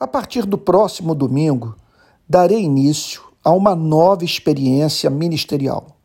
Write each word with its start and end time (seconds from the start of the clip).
A 0.00 0.06
partir 0.06 0.46
do 0.46 0.56
próximo 0.56 1.12
domingo, 1.12 1.74
darei 2.28 2.62
início 2.62 3.20
a 3.42 3.50
uma 3.50 3.74
nova 3.74 4.24
experiência 4.24 5.10
ministerial, 5.10 5.96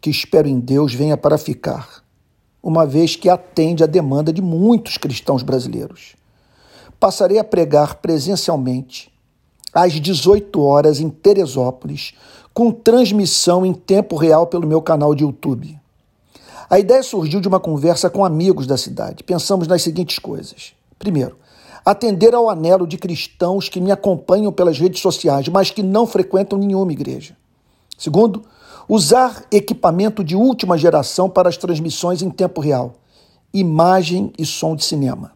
que 0.00 0.08
espero 0.08 0.46
em 0.46 0.60
Deus 0.60 0.94
venha 0.94 1.16
para 1.16 1.36
ficar, 1.36 2.04
uma 2.62 2.86
vez 2.86 3.16
que 3.16 3.28
atende 3.28 3.82
à 3.82 3.86
demanda 3.86 4.32
de 4.32 4.40
muitos 4.40 4.96
cristãos 4.96 5.42
brasileiros. 5.42 6.14
Passarei 7.00 7.40
a 7.40 7.44
pregar 7.44 7.96
presencialmente 7.96 9.12
às 9.74 9.94
18 9.94 10.62
horas 10.62 11.00
em 11.00 11.10
Teresópolis, 11.10 12.14
com 12.54 12.70
transmissão 12.70 13.66
em 13.66 13.74
tempo 13.74 14.14
real 14.14 14.46
pelo 14.46 14.68
meu 14.68 14.80
canal 14.80 15.16
de 15.16 15.24
YouTube. 15.24 15.76
A 16.70 16.78
ideia 16.78 17.02
surgiu 17.02 17.40
de 17.40 17.48
uma 17.48 17.58
conversa 17.58 18.08
com 18.08 18.24
amigos 18.24 18.68
da 18.68 18.76
cidade. 18.76 19.24
Pensamos 19.24 19.66
nas 19.66 19.82
seguintes 19.82 20.20
coisas. 20.20 20.75
Primeiro, 20.98 21.36
atender 21.84 22.34
ao 22.34 22.48
anelo 22.50 22.86
de 22.86 22.98
cristãos 22.98 23.68
que 23.68 23.80
me 23.80 23.92
acompanham 23.92 24.52
pelas 24.52 24.78
redes 24.78 25.00
sociais, 25.00 25.46
mas 25.48 25.70
que 25.70 25.82
não 25.82 26.06
frequentam 26.06 26.58
nenhuma 26.58 26.92
igreja. 26.92 27.36
Segundo, 27.96 28.42
usar 28.88 29.44
equipamento 29.52 30.24
de 30.24 30.34
última 30.34 30.76
geração 30.76 31.30
para 31.30 31.48
as 31.48 31.56
transmissões 31.56 32.22
em 32.22 32.30
tempo 32.30 32.60
real, 32.60 32.94
imagem 33.54 34.32
e 34.36 34.44
som 34.44 34.74
de 34.74 34.84
cinema. 34.84 35.32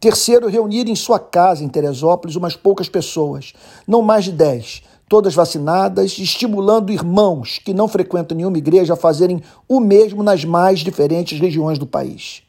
Terceiro, 0.00 0.48
reunir 0.48 0.88
em 0.88 0.96
sua 0.96 1.18
casa 1.18 1.62
em 1.62 1.68
Teresópolis 1.68 2.34
umas 2.34 2.56
poucas 2.56 2.88
pessoas, 2.88 3.52
não 3.86 4.02
mais 4.02 4.24
de 4.24 4.32
dez, 4.32 4.82
todas 5.08 5.34
vacinadas, 5.34 6.18
estimulando 6.18 6.92
irmãos 6.92 7.60
que 7.64 7.72
não 7.72 7.86
frequentam 7.86 8.36
nenhuma 8.36 8.58
igreja 8.58 8.94
a 8.94 8.96
fazerem 8.96 9.40
o 9.68 9.78
mesmo 9.78 10.22
nas 10.24 10.44
mais 10.44 10.80
diferentes 10.80 11.38
regiões 11.38 11.78
do 11.78 11.86
país. 11.86 12.42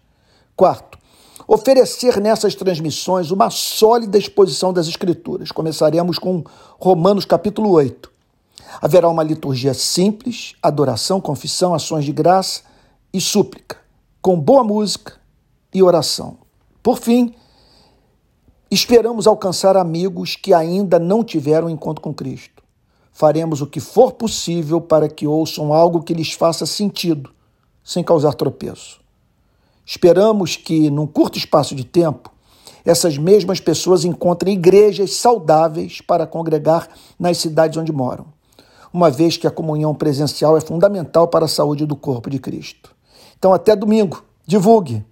Quarto, 0.56 0.89
oferecer 1.50 2.22
nessas 2.22 2.54
transmissões 2.54 3.32
uma 3.32 3.50
sólida 3.50 4.20
exposição 4.20 4.72
das 4.72 4.88
Escrituras. 4.88 5.52
Começaremos 5.52 6.20
com 6.20 6.44
Romanos 6.80 7.26
capítulo 7.26 7.72
8. 7.72 8.12
Haverá 8.80 9.10
uma 9.10 9.24
liturgia 9.24 9.74
simples, 9.74 10.54
adoração, 10.62 11.20
confissão, 11.20 11.74
ações 11.74 12.06
de 12.06 12.12
graça 12.12 12.62
e 13.12 13.20
súplica, 13.20 13.78
com 14.22 14.40
boa 14.40 14.64
música 14.64 15.14
e 15.74 15.82
oração. 15.82 16.38
Por 16.84 17.00
fim, 17.00 17.34
esperamos 18.70 19.26
alcançar 19.26 19.76
amigos 19.76 20.36
que 20.36 20.54
ainda 20.54 21.00
não 21.00 21.24
tiveram 21.24 21.68
encontro 21.68 22.04
com 22.04 22.14
Cristo. 22.14 22.62
Faremos 23.12 23.60
o 23.60 23.66
que 23.66 23.80
for 23.80 24.12
possível 24.12 24.80
para 24.80 25.10
que 25.10 25.26
ouçam 25.26 25.74
algo 25.74 26.04
que 26.04 26.14
lhes 26.14 26.32
faça 26.32 26.68
sentido, 26.68 27.32
sem 27.84 28.04
causar 28.04 28.36
tropeço. 28.36 29.00
Esperamos 29.90 30.56
que, 30.56 30.88
num 30.92 31.08
curto 31.08 31.40
espaço 31.40 31.74
de 31.74 31.84
tempo, 31.84 32.32
essas 32.86 33.18
mesmas 33.18 33.60
pessoas 33.60 34.06
encontrem 34.06 34.54
igrejas 34.54 35.16
saudáveis 35.16 36.00
para 36.00 36.28
congregar 36.28 36.88
nas 37.18 37.40
cidades 37.40 37.76
onde 37.76 37.92
moram, 37.92 38.28
uma 38.94 39.10
vez 39.10 39.36
que 39.36 39.48
a 39.48 39.52
comunhão 39.52 39.96
presencial 39.96 40.56
é 40.56 40.62
fundamental 40.62 41.28
para 41.28 41.46
a 41.46 41.48
saúde 41.48 41.88
do 41.88 41.96
corpo 41.96 42.30
de 42.30 42.38
Cristo. 42.38 42.96
Então, 43.40 43.52
até 43.52 43.76
domingo. 43.76 44.24
Divulgue! 44.46 45.04